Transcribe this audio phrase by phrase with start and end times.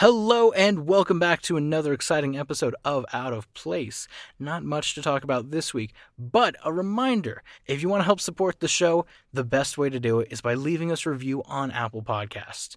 [0.00, 4.08] Hello, and welcome back to another exciting episode of Out of Place.
[4.38, 8.18] Not much to talk about this week, but a reminder if you want to help
[8.18, 11.42] support the show, the best way to do it is by leaving us a review
[11.44, 12.76] on Apple Podcasts.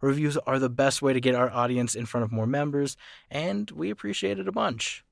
[0.00, 2.96] Reviews are the best way to get our audience in front of more members,
[3.30, 5.04] and we appreciate it a bunch.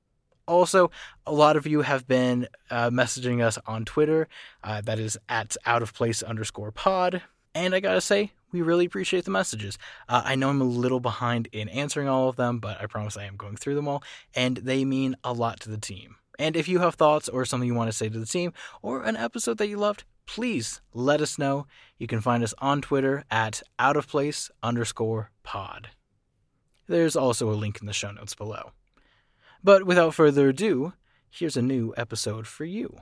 [0.47, 0.89] Also,
[1.27, 4.27] a lot of you have been uh, messaging us on Twitter.
[4.63, 7.21] Uh, that is at out of place underscore pod.
[7.53, 9.77] And I gotta say, we really appreciate the messages.
[10.07, 13.17] Uh, I know I'm a little behind in answering all of them, but I promise
[13.17, 14.03] I am going through them all,
[14.35, 16.15] and they mean a lot to the team.
[16.39, 19.03] And if you have thoughts or something you want to say to the team, or
[19.03, 21.67] an episode that you loved, please let us know.
[21.97, 25.89] You can find us on Twitter at outofplace underscore pod.
[26.87, 28.71] There's also a link in the show notes below.
[29.63, 30.93] But without further ado,
[31.29, 32.97] here's a new episode for you.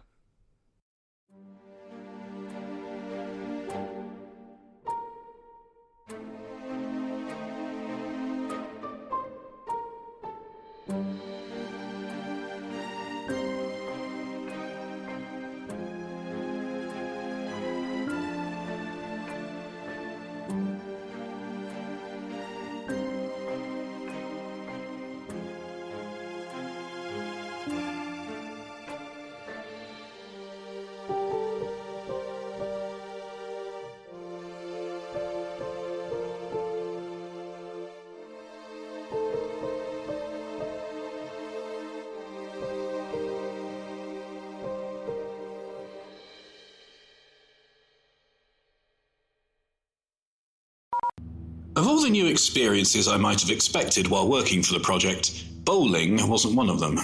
[52.00, 56.56] All the new experiences I might have expected while working for the project, bowling wasn't
[56.56, 56.98] one of them.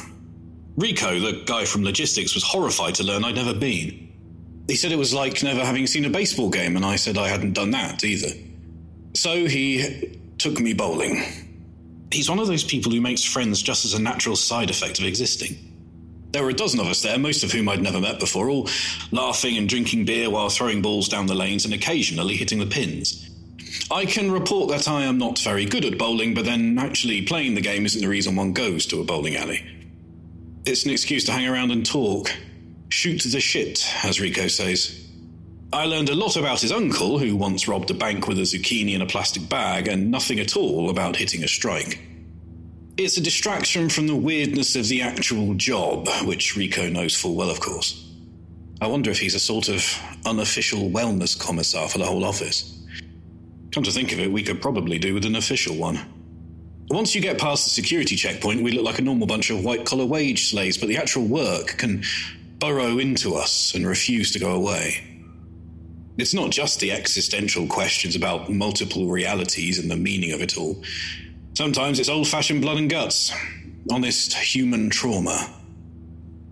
[0.78, 4.07] Rico, the guy from logistics, was horrified to learn I'd never been.
[4.69, 7.28] He said it was like never having seen a baseball game, and I said I
[7.28, 8.29] hadn't done that either.
[9.16, 11.22] So he took me bowling.
[12.09, 15.05] He's one of those people who makes friends just as a natural side effect of
[15.05, 15.57] existing.
[16.31, 18.69] There were a dozen of us there, most of whom I'd never met before, all
[19.11, 23.29] laughing and drinking beer while throwing balls down the lanes and occasionally hitting the pins.
[23.91, 27.53] I can report that I am not very good at bowling, but then actually playing
[27.53, 29.63] the game isn't the reason one goes to a bowling alley.
[30.66, 32.31] It's an excuse to hang around and talk.
[32.90, 35.07] Shoot the shit, as Rico says.
[35.72, 38.96] I learned a lot about his uncle, who once robbed a bank with a zucchini
[38.96, 42.00] in a plastic bag, and nothing at all about hitting a strike.
[42.97, 47.52] It's a distraction from the weirdness of the actual job, which Rico knows full well,
[47.52, 48.09] of course.
[48.81, 49.84] I wonder if he's a sort of
[50.25, 52.72] unofficial wellness commissar for the whole office.
[53.75, 55.99] Come to think of it, we could probably do with an official one.
[56.89, 59.85] Once you get past the security checkpoint, we look like a normal bunch of white
[59.85, 62.01] collar wage slaves, but the actual work can
[62.57, 65.03] burrow into us and refuse to go away.
[66.17, 70.81] It's not just the existential questions about multiple realities and the meaning of it all.
[71.57, 73.33] Sometimes it's old fashioned blood and guts,
[73.91, 75.53] honest human trauma.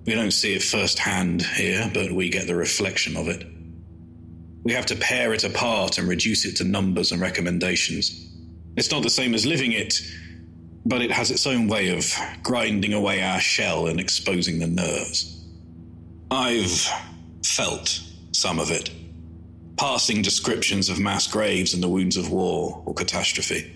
[0.06, 3.48] We don't see it firsthand here, but we get the reflection of it.
[4.64, 8.30] We have to pare it apart and reduce it to numbers and recommendations.
[8.78, 9.96] It's not the same as living it,
[10.86, 15.46] but it has its own way of grinding away our shell and exposing the nerves.
[16.32, 16.88] I've
[17.46, 18.02] felt
[18.32, 18.90] some of it.
[19.78, 23.72] Passing descriptions of mass graves and the wounds of war or catastrophe.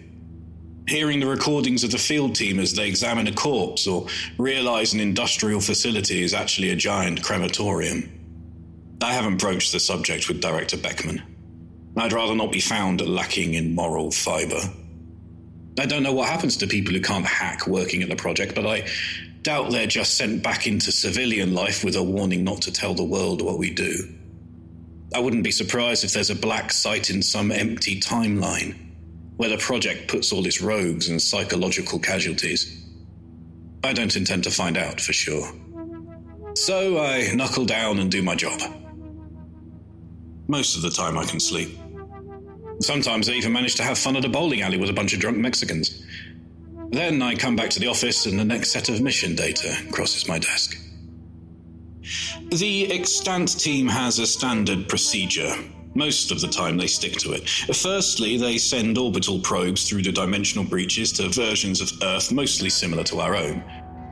[0.88, 4.08] Hearing the recordings of the field team as they examine a corpse or
[4.38, 8.17] realize an industrial facility is actually a giant crematorium.
[9.02, 11.22] I haven't broached the subject with Director Beckman.
[11.96, 14.62] I'd rather not be found lacking in moral fibre.
[15.80, 18.66] I don't know what happens to people who can't hack working at the project, but
[18.66, 18.88] I
[19.44, 23.04] doubt they're just sent back into civilian life with a warning not to tell the
[23.04, 23.94] world what we do.
[25.14, 28.76] I wouldn't be surprised if there's a black site in some empty timeline
[29.38, 32.84] where the project puts all its rogues and psychological casualties.
[33.84, 35.52] I don't intend to find out for sure.
[36.56, 38.60] So I knuckle down and do my job.
[40.48, 41.78] Most of the time I can sleep.
[42.80, 45.20] Sometimes I even manage to have fun at a bowling alley with a bunch of
[45.20, 46.06] drunk Mexicans.
[46.90, 50.28] Then I come back to the office and the next set of mission data crosses
[50.28, 50.80] my desk.
[52.52, 55.54] The extant team has a standard procedure.
[55.96, 57.50] Most of the time, they stick to it.
[57.76, 63.04] Firstly, they send orbital probes through the dimensional breaches to versions of Earth mostly similar
[63.06, 63.64] to our own.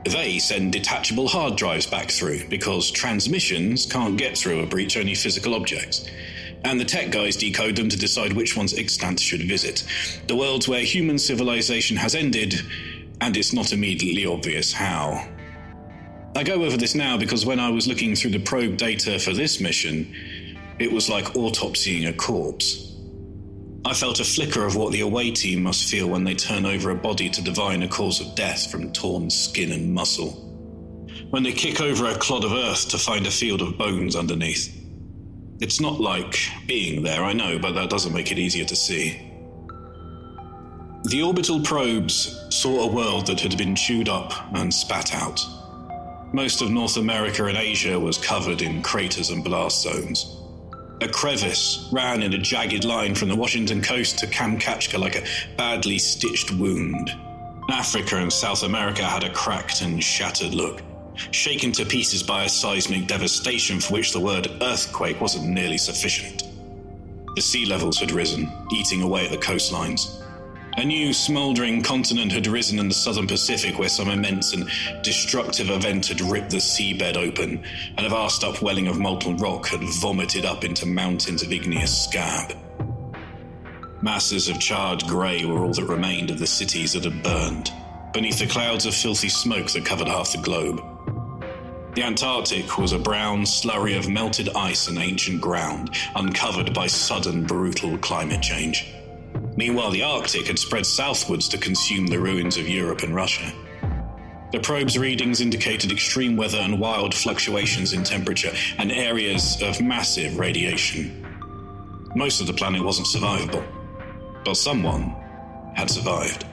[0.08, 5.16] They send detachable hard drives back through because transmissions can't get through a breach only
[5.16, 6.08] physical objects.
[6.64, 9.84] And the tech guys decode them to decide which ones extant should visit.
[10.28, 12.54] The worlds where human civilization has ended,
[13.20, 15.26] and it's not immediately obvious how.
[16.36, 19.32] I go over this now because when I was looking through the probe data for
[19.32, 20.14] this mission,
[20.78, 22.95] it was like autopsying a corpse.
[23.86, 26.90] I felt a flicker of what the away team must feel when they turn over
[26.90, 30.32] a body to divine a cause of death from torn skin and muscle.
[31.30, 34.76] When they kick over a clod of earth to find a field of bones underneath.
[35.60, 36.36] It's not like
[36.66, 39.32] being there, I know, but that doesn't make it easier to see.
[41.04, 45.40] The orbital probes saw a world that had been chewed up and spat out.
[46.32, 50.42] Most of North America and Asia was covered in craters and blast zones.
[51.02, 55.26] A crevice ran in a jagged line from the Washington coast to Kamchatka like a
[55.56, 57.14] badly stitched wound.
[57.70, 60.80] Africa and South America had a cracked and shattered look,
[61.32, 66.44] shaken to pieces by a seismic devastation for which the word earthquake wasn't nearly sufficient.
[67.34, 70.22] The sea levels had risen, eating away at the coastlines.
[70.78, 74.68] A new smouldering continent had risen in the southern Pacific where some immense and
[75.02, 77.64] destructive event had ripped the seabed open,
[77.96, 82.54] and a vast upwelling of molten rock had vomited up into mountains of igneous scab.
[84.02, 87.72] Masses of charred grey were all that remained of the cities that had burned,
[88.12, 90.82] beneath the clouds of filthy smoke that covered half the globe.
[91.94, 97.46] The Antarctic was a brown slurry of melted ice and ancient ground, uncovered by sudden,
[97.46, 98.92] brutal climate change.
[99.56, 103.52] Meanwhile, the Arctic had spread southwards to consume the ruins of Europe and Russia.
[104.52, 110.38] The probe's readings indicated extreme weather and wild fluctuations in temperature and areas of massive
[110.38, 111.26] radiation.
[112.14, 113.64] Most of the planet wasn't survivable,
[114.44, 115.14] but someone
[115.74, 116.46] had survived.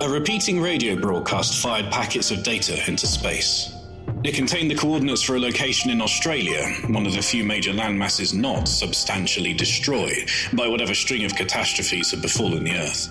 [0.00, 3.72] A repeating radio broadcast fired packets of data into space.
[4.24, 8.32] It contained the coordinates for a location in Australia, one of the few major landmasses
[8.32, 13.08] not substantially destroyed by whatever string of catastrophes had befallen the Earth.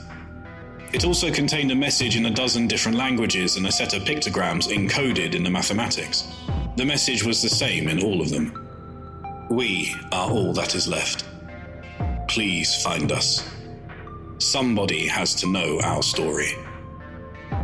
[0.94, 4.70] It also contained a message in a dozen different languages and a set of pictograms
[4.70, 6.32] encoded in the mathematics.
[6.78, 9.48] The message was the same in all of them.
[9.50, 11.26] We are all that is left.
[12.30, 13.46] Please find us.
[14.38, 16.54] Somebody has to know our story.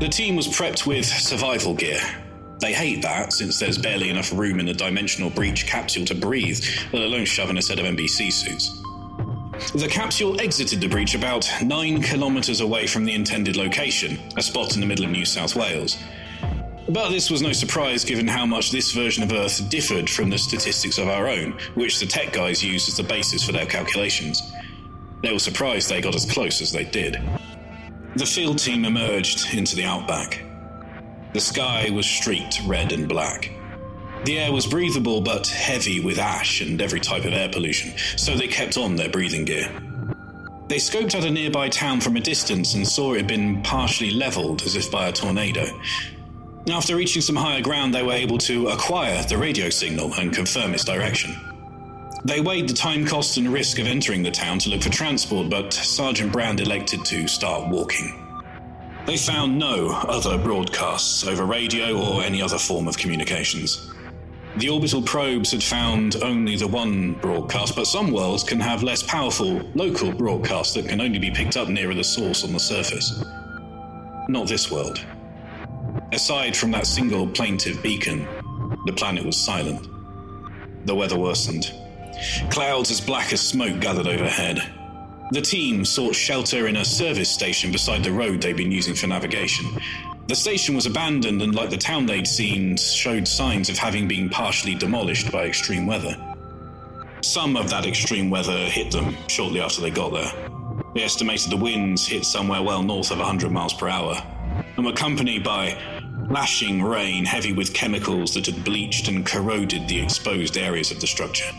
[0.01, 2.01] The team was prepped with survival gear,
[2.59, 6.63] they hate that, since there's barely enough room in the dimensional breach capsule to breathe,
[6.92, 8.81] let alone shove in a set of NBC suits.
[9.74, 14.75] The capsule exited the breach about nine kilometres away from the intended location, a spot
[14.75, 15.98] in the middle of New South Wales.
[16.89, 20.38] But this was no surprise given how much this version of Earth differed from the
[20.38, 24.42] statistics of our own, which the tech guys used as the basis for their calculations.
[25.21, 27.19] They were surprised they got as close as they did.
[28.16, 30.46] The field team emerged into the outback.
[31.34, 33.52] The sky was streaked red and black.
[34.26, 38.36] The air was breathable but heavy with ash and every type of air pollution, so
[38.36, 39.69] they kept on their breathing gear.
[40.68, 44.12] They scoped out a nearby town from a distance and saw it had been partially
[44.12, 45.66] leveled as if by a tornado.
[46.69, 50.74] After reaching some higher ground, they were able to acquire the radio signal and confirm
[50.74, 51.34] its direction.
[52.26, 55.50] They weighed the time cost and risk of entering the town to look for transport,
[55.50, 58.27] but Sergeant Brand elected to start walking.
[59.07, 63.90] They found no other broadcasts over radio or any other form of communications.
[64.57, 69.02] The orbital probes had found only the one broadcast, but some worlds can have less
[69.02, 73.23] powerful local broadcasts that can only be picked up nearer the source on the surface.
[74.28, 74.99] Not this world.
[76.11, 78.28] Aside from that single plaintive beacon,
[78.87, 79.87] the planet was silent.
[80.85, 81.73] The weather worsened.
[82.49, 84.61] Clouds as black as smoke gathered overhead,
[85.31, 89.07] the team sought shelter in a service station beside the road they'd been using for
[89.07, 89.66] navigation.
[90.28, 94.30] The station was abandoned, and like the town they'd seen, showed signs of having been
[94.30, 96.16] partially demolished by extreme weather.
[97.22, 100.31] Some of that extreme weather hit them shortly after they got there.
[100.94, 104.16] They estimated the winds hit somewhere well north of 100 miles per hour,
[104.76, 105.78] and were accompanied by
[106.30, 111.07] lashing rain heavy with chemicals that had bleached and corroded the exposed areas of the
[111.07, 111.52] structure.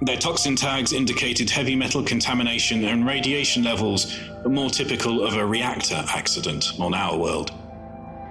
[0.00, 6.04] Their toxin tags indicated heavy metal contamination and radiation levels more typical of a reactor
[6.08, 7.52] accident on our world.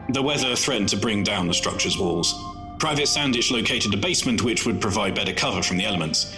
[0.09, 2.33] The weather threatened to bring down the structure's walls.
[2.79, 6.33] Private Sandich located a basement which would provide better cover from the elements.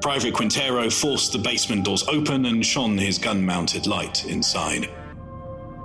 [0.00, 4.88] Private Quintero forced the basement doors open and shone his gun mounted light inside.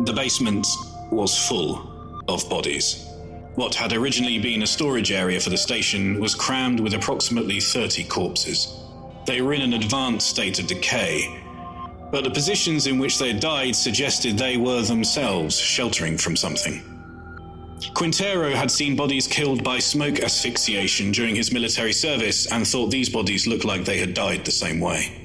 [0.02, 0.68] The basement
[1.12, 3.08] was full of bodies.
[3.56, 8.04] What had originally been a storage area for the station was crammed with approximately 30
[8.04, 8.83] corpses.
[9.26, 11.42] They were in an advanced state of decay,
[12.12, 16.84] but the positions in which they died suggested they were themselves sheltering from something.
[17.94, 23.10] Quintero had seen bodies killed by smoke asphyxiation during his military service and thought these
[23.10, 25.20] bodies looked like they had died the same way.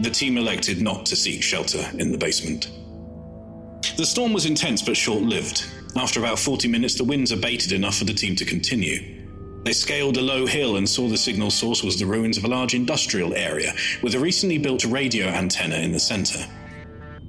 [0.00, 2.70] The team elected not to seek shelter in the basement.
[3.96, 5.66] The storm was intense but short lived.
[5.96, 9.19] After about 40 minutes, the winds abated enough for the team to continue.
[9.62, 12.48] They scaled a low hill and saw the signal source was the ruins of a
[12.48, 16.46] large industrial area with a recently built radio antenna in the center.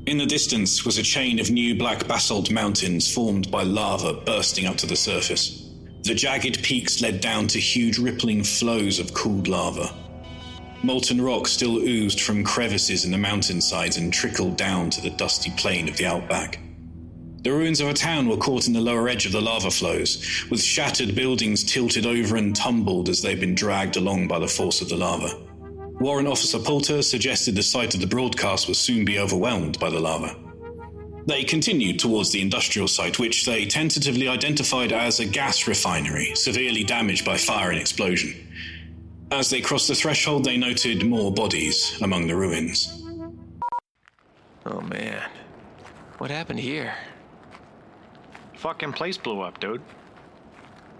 [0.06, 4.66] In the distance was a chain of new black basalt mountains formed by lava bursting
[4.66, 5.70] up to the surface.
[6.04, 9.94] The jagged peaks led down to huge rippling flows of cooled lava.
[10.84, 15.52] Molten rock still oozed from crevices in the mountainsides and trickled down to the dusty
[15.58, 16.60] plain of the outback.
[17.43, 20.45] The ruins of a town were caught in the lower edge of the lava flows,
[20.51, 24.79] with shattered buildings tilted over and tumbled as they'd been dragged along by the force
[24.81, 25.36] of the lava.
[26.00, 30.00] Warrant Officer Poulter suggested the site of the broadcast would soon be overwhelmed by the
[30.00, 30.36] lava.
[31.25, 36.83] They continued towards the industrial site, which they tentatively identified as a gas refinery, severely
[36.83, 38.36] damaged by fire and explosion.
[39.31, 43.03] As they crossed the threshold, they noted more bodies among the ruins.
[44.65, 45.27] Oh man.
[46.19, 46.93] What happened here?
[48.62, 49.82] Fucking place blew up, dude.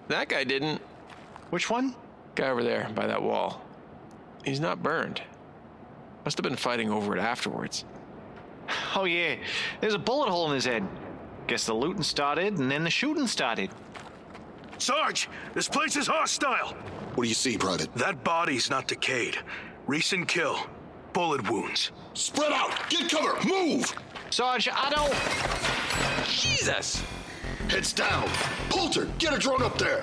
[0.08, 0.82] That guy didn't.
[1.52, 1.96] Which one?
[2.34, 3.62] Guy over there by that wall.
[4.44, 5.22] He's not burned.
[6.26, 7.86] Must have been fighting over it afterwards.
[8.96, 9.36] Oh, yeah.
[9.80, 10.88] There's a bullet hole in his head.
[11.46, 13.70] Guess the looting started and then the shooting started.
[14.80, 16.74] Sarge, this place is hostile.
[17.14, 17.94] What do you see, Private?
[17.94, 19.38] That body's not decayed.
[19.86, 20.58] Recent kill.
[21.14, 21.92] Bullet wounds.
[22.16, 22.72] Spread out!
[22.90, 23.38] Get cover!
[23.48, 23.94] Move!
[24.32, 26.26] Sarge, I don't.
[26.28, 27.04] Jesus!
[27.72, 28.28] Heads down!
[28.70, 30.02] Poulter, get a drone up there!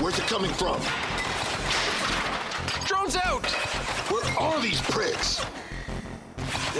[0.00, 0.80] Where's it coming from?
[2.86, 3.44] Drone's out!
[4.10, 5.44] Where are these pricks?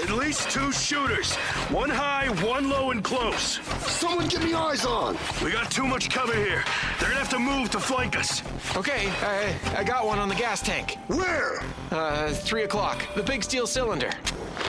[0.02, 1.34] At least two shooters.
[1.68, 3.60] One high, one low and close.
[3.86, 5.18] Someone get me eyes on!
[5.44, 6.64] We got too much cover here.
[6.98, 8.42] They're gonna have to move to flank us.
[8.78, 10.96] Okay, I, I got one on the gas tank.
[11.08, 11.62] Where?
[11.90, 13.06] Uh, three o'clock.
[13.14, 14.10] The big steel cylinder.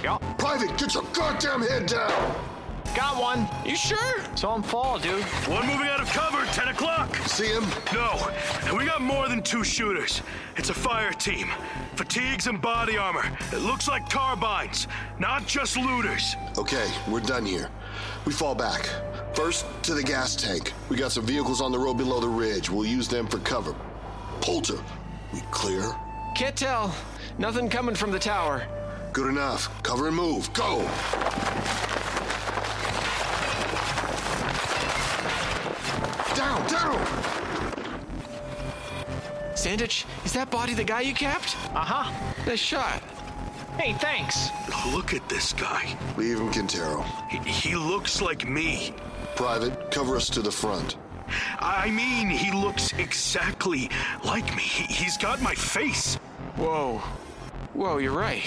[0.04, 0.22] Yup.
[0.38, 2.55] Private, get your goddamn head down!
[2.96, 3.46] Got one.
[3.66, 4.24] You sure?
[4.36, 5.22] Saw him fall, dude.
[5.50, 7.14] One moving out of cover, 10 o'clock.
[7.28, 7.66] See him?
[7.94, 8.32] No,
[8.64, 10.22] and we got more than two shooters.
[10.56, 11.50] It's a fire team.
[11.96, 13.25] Fatigues and body armor.
[13.52, 14.88] It looks like carbines,
[15.20, 16.38] not just looters.
[16.58, 17.70] Okay, we're done here.
[18.24, 18.90] We fall back.
[19.34, 20.72] First, to the gas tank.
[20.88, 22.70] We got some vehicles on the road below the ridge.
[22.70, 23.75] We'll use them for cover.
[24.40, 24.82] Poulter,
[25.34, 25.94] we clear?
[26.34, 26.96] Can't tell.
[27.38, 28.66] Nothing coming from the tower.
[29.12, 29.70] Good enough.
[29.84, 30.52] Cover and move.
[30.54, 30.90] Go!
[36.56, 37.06] Down, down!
[39.56, 41.56] Sandich, is that body the guy you capped?
[41.74, 42.12] Uh huh.
[42.46, 43.02] Nice shot.
[43.78, 44.50] Hey, thanks.
[44.94, 45.98] Look at this guy.
[46.16, 47.02] Leave him, Quintero.
[47.30, 48.94] He, he looks like me.
[49.36, 50.96] Private, cover us to the front.
[51.60, 53.90] I mean, he looks exactly
[54.24, 54.62] like me.
[54.62, 56.16] He, he's got my face.
[56.56, 57.02] Whoa.
[57.74, 58.44] Whoa, you're right.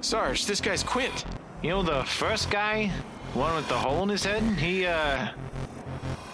[0.00, 1.26] Sarge, this guy's Quint.
[1.62, 2.90] You know the first guy?
[3.34, 4.42] One with the hole in his head?
[4.58, 5.28] He, uh.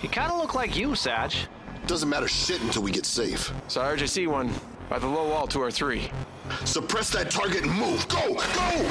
[0.00, 1.46] He kinda looked like you, Sarge.
[1.86, 3.52] Doesn't matter shit until we get safe.
[3.66, 4.52] Sarge, I see one.
[4.88, 6.10] By the low wall, two or three.
[6.64, 8.06] Suppress that target and move.
[8.08, 8.34] Go!
[8.34, 8.90] Go!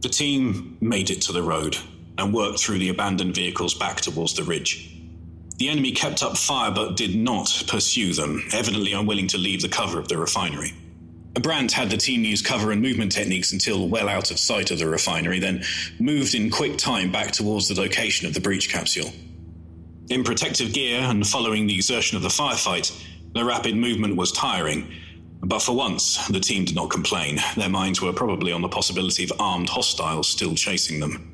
[0.00, 1.76] The team made it to the road
[2.18, 4.92] and worked through the abandoned vehicles back towards the ridge.
[5.58, 9.68] The enemy kept up fire but did not pursue them, evidently unwilling to leave the
[9.68, 10.72] cover of the refinery.
[11.40, 14.78] Brandt had the team use cover and movement techniques until well out of sight of
[14.78, 15.62] the refinery, then
[15.98, 19.12] moved in quick time back towards the location of the breach capsule.
[20.08, 22.92] In protective gear and following the exertion of the firefight,
[23.34, 24.90] the rapid movement was tiring,
[25.40, 27.38] but for once, the team did not complain.
[27.56, 31.32] Their minds were probably on the possibility of armed hostiles still chasing them.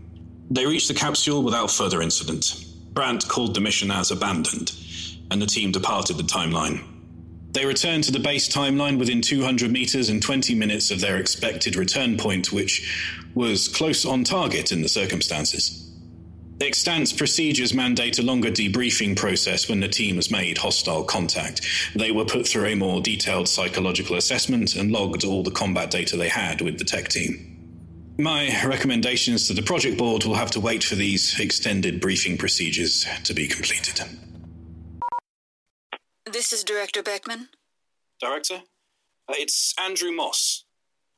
[0.50, 2.64] They reached the capsule without further incident.
[2.92, 4.72] Brandt called the mission as abandoned,
[5.30, 6.91] and the team departed the timeline.
[7.52, 11.76] They returned to the base timeline within 200 meters and 20 minutes of their expected
[11.76, 15.90] return point, which was close on target in the circumstances.
[16.60, 21.60] Extant's procedures mandate a longer debriefing process when the team has made hostile contact.
[21.94, 26.16] They were put through a more detailed psychological assessment and logged all the combat data
[26.16, 27.48] they had with the tech team.
[28.18, 33.06] My recommendations to the project board will have to wait for these extended briefing procedures
[33.24, 34.00] to be completed.
[36.32, 37.48] This is Director Beckman.
[38.18, 38.62] Director?
[39.28, 40.64] Uh, it's Andrew Moss,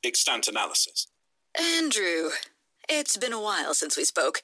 [0.03, 1.07] Extant Analysis.
[1.57, 2.31] Andrew,
[2.89, 4.41] it's been a while since we spoke.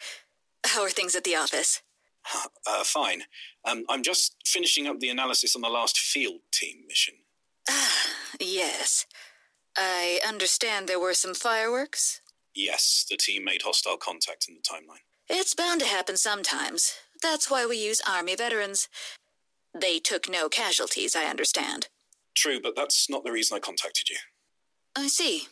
[0.66, 1.82] How are things at the office?
[2.68, 3.24] Uh, fine.
[3.66, 7.16] Um, I'm just finishing up the analysis on the last field team mission.
[7.68, 8.06] Ah,
[8.40, 9.08] yes.
[9.76, 12.22] I understand there were some fireworks?
[12.54, 15.04] Yes, the team made hostile contact in the timeline.
[15.28, 16.94] It's bound to happen sometimes.
[17.22, 18.88] That's why we use Army veterans.
[19.74, 21.88] They took no casualties, I understand.
[22.36, 24.18] True, but that's not the reason I contacted you.
[24.96, 25.48] I see.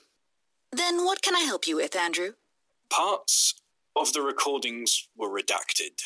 [0.71, 2.33] Then what can I help you with, Andrew?
[2.89, 3.55] Parts
[3.95, 6.01] of the recordings were redacted.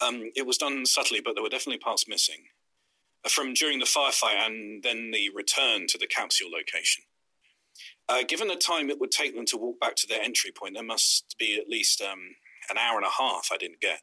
[0.00, 2.44] Um, it was done subtly, but there were definitely parts missing.
[3.24, 7.04] Uh, from during the firefight and then the return to the capsule location.
[8.08, 10.74] Uh, given the time it would take them to walk back to their entry point,
[10.74, 12.20] there must be at least um,
[12.70, 14.00] an hour and a half I didn't get.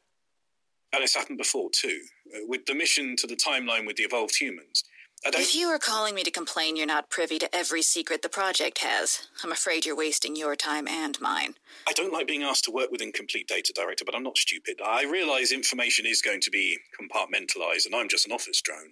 [0.93, 2.01] And it's happened before, too.
[2.33, 4.83] Uh, with the mission to the timeline with the evolved humans,
[5.25, 8.79] if you are calling me to complain you're not privy to every secret the project
[8.79, 11.55] has, I'm afraid you're wasting your time and mine.
[11.87, 14.81] I don't like being asked to work with incomplete data, Director, but I'm not stupid.
[14.83, 18.91] I realize information is going to be compartmentalized, and I'm just an office drone.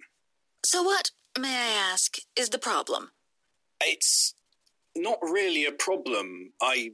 [0.64, 3.10] So, what, may I ask, is the problem?
[3.80, 4.34] It's
[4.96, 6.52] not really a problem.
[6.62, 6.92] I.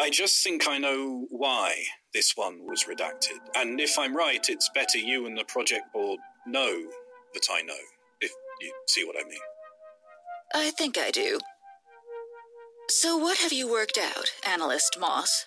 [0.00, 1.74] I just think I know why
[2.14, 3.38] this one was redacted.
[3.54, 6.84] And if I'm right, it's better you and the project board know
[7.34, 7.74] that I know.
[8.22, 8.30] If
[8.62, 9.38] you see what I mean?
[10.54, 11.38] I think I do.
[12.88, 15.46] So, what have you worked out, Analyst Moss?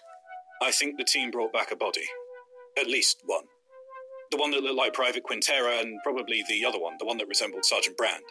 [0.61, 2.05] I think the team brought back a body.
[2.79, 3.45] At least one.
[4.29, 7.27] The one that looked like Private Quintero, and probably the other one, the one that
[7.27, 8.23] resembled Sergeant Brand.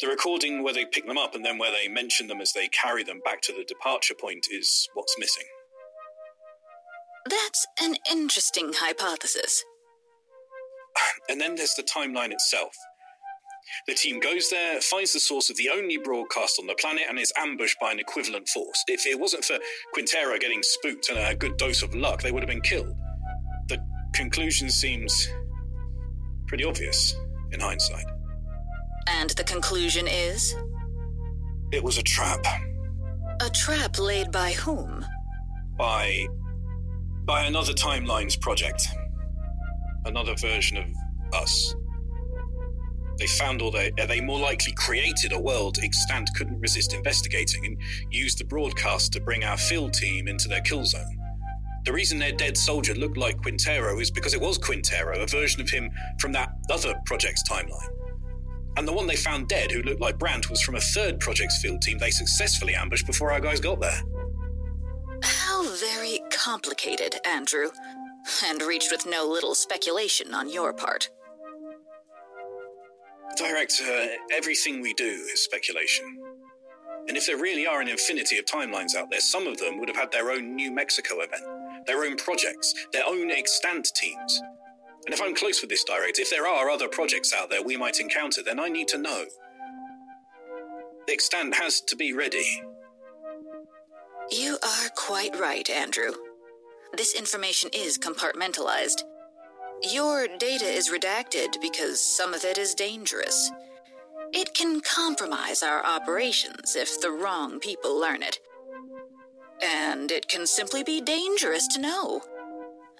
[0.00, 2.68] The recording where they pick them up and then where they mention them as they
[2.68, 5.44] carry them back to the departure point is what's missing.
[7.28, 9.64] That's an interesting hypothesis.
[11.30, 12.74] And then there's the timeline itself.
[13.86, 17.18] The team goes there, finds the source of the only broadcast on the planet, and
[17.18, 18.82] is ambushed by an equivalent force.
[18.86, 19.58] If it wasn't for
[19.92, 22.94] Quintero getting spooked and a good dose of luck, they would have been killed.
[23.68, 23.78] The
[24.14, 25.28] conclusion seems
[26.46, 27.14] pretty obvious
[27.52, 28.06] in hindsight.
[29.16, 30.54] And the conclusion is?
[31.72, 32.44] It was a trap.
[33.40, 35.04] A trap laid by whom?
[35.76, 36.26] By.
[37.24, 38.88] by another Timelines project.
[40.04, 41.74] Another version of us.
[43.18, 47.76] They found or they, they more likely created a world Extant couldn't resist investigating and
[48.10, 51.18] used the broadcast to bring our field team into their kill zone.
[51.84, 55.60] The reason their dead soldier looked like Quintero is because it was Quintero, a version
[55.60, 55.90] of him
[56.20, 57.88] from that other project's timeline.
[58.78, 61.60] And the one they found dead, who looked like Brandt, was from a third project's
[61.60, 64.00] field team they successfully ambushed before our guys got there.
[65.24, 67.70] How very complicated, Andrew.
[68.44, 71.10] And reached with no little speculation on your part.
[73.36, 76.16] Director, everything we do is speculation.
[77.08, 79.88] And if there really are an infinity of timelines out there, some of them would
[79.88, 81.42] have had their own New Mexico event,
[81.88, 84.40] their own projects, their own extant teams.
[85.08, 87.78] And if I'm close with this director, if there are other projects out there we
[87.78, 89.24] might encounter, then I need to know.
[91.06, 92.60] The extant has to be ready.
[94.30, 96.10] You are quite right, Andrew.
[96.94, 99.02] This information is compartmentalized.
[99.90, 103.50] Your data is redacted because some of it is dangerous.
[104.34, 108.40] It can compromise our operations if the wrong people learn it.
[109.62, 112.20] And it can simply be dangerous to know.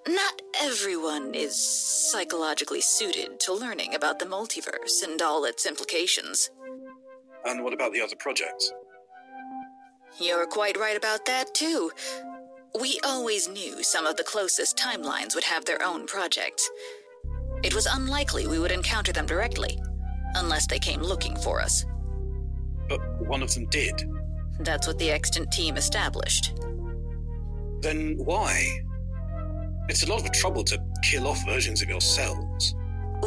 [0.06, 6.50] Not everyone is psychologically suited to learning about the multiverse and all its implications.
[7.44, 8.72] And what about the other projects?
[10.20, 11.90] You're quite right about that, too.
[12.80, 16.68] We always knew some of the closest timelines would have their own projects.
[17.62, 19.78] It was unlikely we would encounter them directly,
[20.34, 21.84] unless they came looking for us.
[22.88, 24.08] But one of them did.
[24.60, 26.54] That's what the extant team established.
[27.80, 28.66] Then why?
[29.88, 32.74] It's a lot of trouble to kill off versions of yourselves.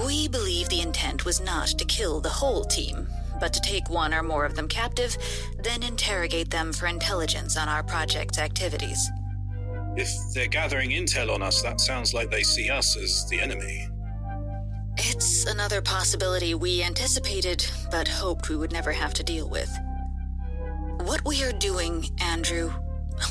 [0.06, 3.08] We believe the intent was not to kill the whole team,
[3.40, 5.18] but to take one or more of them captive,
[5.60, 9.10] then interrogate them for intelligence on our project's activities.
[9.98, 13.90] If they're gathering intel on us, that sounds like they see us as the enemy.
[14.98, 19.76] It's another possibility we anticipated, but hoped we would never have to deal with.
[21.00, 22.70] What we are doing, Andrew,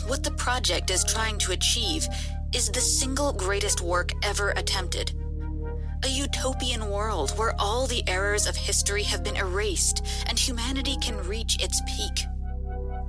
[0.07, 2.09] what the project is trying to achieve
[2.53, 5.13] is the single greatest work ever attempted.
[6.03, 11.17] A utopian world where all the errors of history have been erased and humanity can
[11.29, 12.27] reach its peak.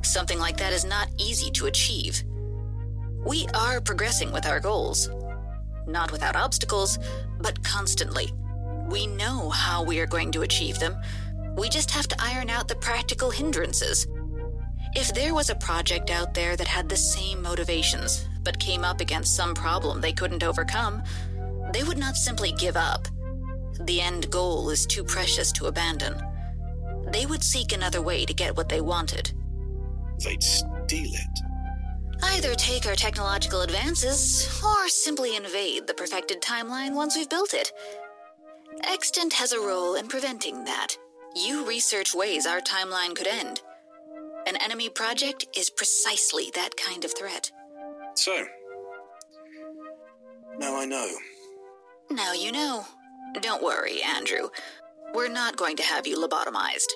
[0.04, 2.23] Something like that is not easy to achieve.
[3.25, 5.10] We are progressing with our goals.
[5.88, 6.99] Not without obstacles,
[7.39, 8.32] but constantly.
[8.89, 10.97] We know how we are going to achieve them.
[11.56, 14.08] We just have to iron out the practical hindrances.
[14.93, 19.01] If there was a project out there that had the same motivations, but came up
[19.01, 21.04] against some problem they couldn't overcome,
[21.73, 23.08] they would not simply give up.
[23.82, 26.21] The end goal is too precious to abandon.
[27.12, 29.32] They would seek another way to get what they wanted.
[30.23, 31.39] They'd steal it.
[32.23, 37.71] Either take our technological advances, or simply invade the perfected timeline once we've built it.
[38.84, 40.95] Extant has a role in preventing that.
[41.36, 43.62] You research ways our timeline could end.
[44.47, 47.51] An enemy project is precisely that kind of threat.
[48.13, 48.45] So,
[50.58, 51.10] now I know.
[52.10, 52.86] Now you know.
[53.41, 54.50] Don't worry, Andrew.
[55.13, 56.91] We're not going to have you lobotomized.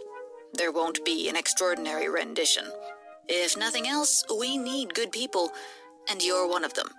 [0.53, 2.65] There won't be an extraordinary rendition.
[3.27, 5.51] If nothing else, we need good people,
[6.09, 6.89] and you're one of them.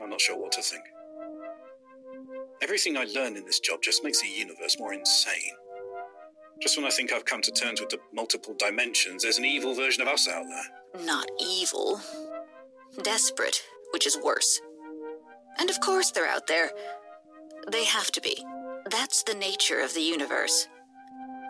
[0.00, 0.84] I'm not sure what to think.
[2.62, 5.52] Everything I learn in this job just makes the universe more insane.
[6.62, 9.74] Just when I think I've come to terms with the multiple dimensions, there's an evil
[9.74, 11.04] version of us out there.
[11.04, 12.00] Not evil.
[13.02, 14.60] Desperate, which is worse.
[15.58, 16.70] And of course they're out there.
[17.70, 18.44] They have to be.
[18.90, 20.68] That's the nature of the universe.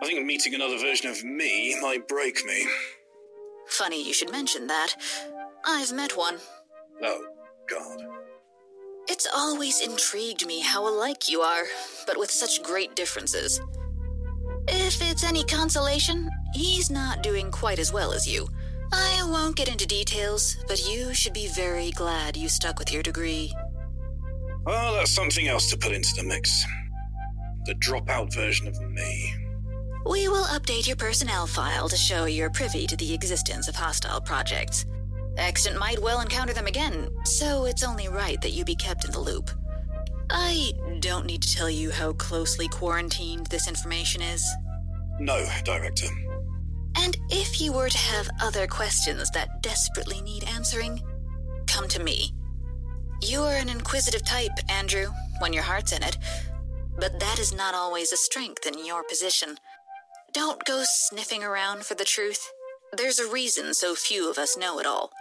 [0.01, 2.65] I think meeting another version of me might break me.
[3.67, 4.95] Funny you should mention that.
[5.65, 6.37] I've met one.
[7.01, 7.25] Oh,
[7.69, 8.01] God.
[9.07, 11.63] It's always intrigued me how alike you are,
[12.07, 13.61] but with such great differences.
[14.67, 18.47] If it's any consolation, he's not doing quite as well as you.
[18.97, 23.03] I won't get into details, but you should be very glad you stuck with your
[23.03, 23.51] degree.
[24.65, 26.65] Well, that's something else to put into the mix.
[27.65, 29.33] The dropout version of me.
[30.05, 34.21] We will update your personnel file to show you're privy to the existence of hostile
[34.21, 34.85] projects.
[35.37, 39.11] Extant might well encounter them again, so it's only right that you be kept in
[39.11, 39.49] the loop.
[40.29, 44.47] I don't need to tell you how closely quarantined this information is.
[45.19, 46.07] No, Director.
[46.97, 51.01] And if you were to have other questions that desperately need answering,
[51.67, 52.33] come to me.
[53.21, 55.07] You're an inquisitive type, Andrew,
[55.39, 56.17] when your heart's in it,
[56.99, 59.57] but that is not always a strength in your position.
[60.33, 62.51] Don't go sniffing around for the truth.
[62.95, 65.11] There's a reason so few of us know it all.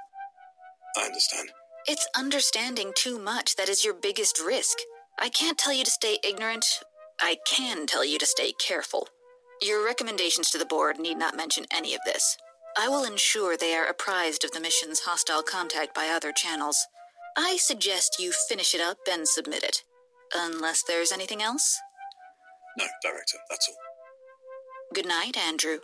[0.97, 1.51] I understand.
[1.87, 4.79] It's understanding too much that is your biggest risk.
[5.19, 6.67] I can't tell you to stay ignorant.
[7.21, 9.09] I can tell you to stay careful.
[9.65, 12.37] Your recommendations to the board need not mention any of this.
[12.77, 16.77] I will ensure they are apprised of the mission's hostile contact by other channels.
[17.35, 19.83] I suggest you finish it up and submit it.
[20.35, 21.81] Unless there's anything else?
[22.77, 23.77] No, Director, that's all.
[24.93, 25.79] Good night, Andrew.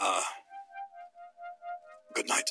[0.00, 0.20] Ah.
[0.20, 0.22] Uh,
[2.14, 2.48] good night.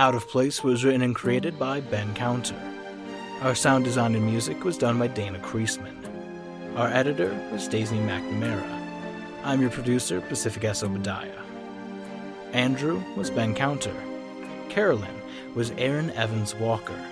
[0.00, 2.54] Out of Place was written and created by Ben Counter.
[3.40, 5.96] Our sound design and music was done by Dana Creaseman.
[6.76, 8.62] Our editor was Daisy McNamera.
[9.42, 10.84] I'm your producer, Pacific S.
[10.84, 11.42] Obadiah.
[12.52, 13.94] Andrew was Ben Counter.
[14.68, 15.20] Caroline
[15.56, 17.04] was Erin Evans Walker.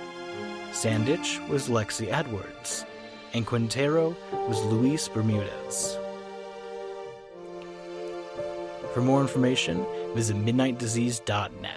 [0.70, 2.86] Sandich was Lexi Edwards.
[3.34, 4.14] And Quintero
[4.46, 5.98] was Luis Bermudez.
[8.94, 11.75] For more information, visit midnightdisease.net.